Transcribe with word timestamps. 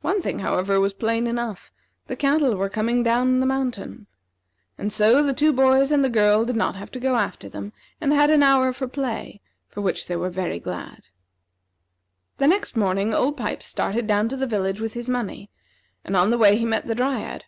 One 0.00 0.20
thing, 0.20 0.40
however, 0.40 0.80
was 0.80 0.92
plain 0.92 1.28
enough: 1.28 1.70
the 2.08 2.16
cattle 2.16 2.56
were 2.56 2.68
coming 2.68 3.04
down 3.04 3.38
the 3.38 3.46
mountain. 3.46 4.08
And 4.76 4.92
so 4.92 5.22
the 5.22 5.32
two 5.32 5.52
boys 5.52 5.92
and 5.92 6.04
the 6.04 6.10
girl 6.10 6.44
did 6.44 6.56
not 6.56 6.74
have 6.74 6.90
to 6.90 6.98
go 6.98 7.14
after 7.14 7.48
them, 7.48 7.72
and 8.00 8.12
had 8.12 8.28
an 8.28 8.42
hour 8.42 8.72
for 8.72 8.88
play, 8.88 9.40
for 9.68 9.80
which 9.80 10.06
they 10.08 10.16
were 10.16 10.30
very 10.30 10.58
glad. 10.58 11.06
The 12.38 12.48
next 12.48 12.76
morning 12.76 13.14
Old 13.14 13.36
Pipes 13.36 13.66
started 13.66 14.08
down 14.08 14.28
to 14.30 14.36
the 14.36 14.48
village 14.48 14.80
with 14.80 14.94
his 14.94 15.08
money, 15.08 15.48
and 16.04 16.16
on 16.16 16.30
the 16.30 16.38
way 16.38 16.56
he 16.56 16.64
met 16.64 16.88
the 16.88 16.96
Dryad. 16.96 17.44